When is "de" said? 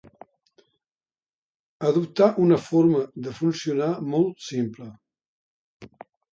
3.29-3.35